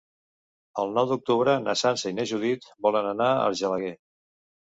[0.83, 3.95] El nou d'octubre na Sança i na Judit volen anar a Argelaguer.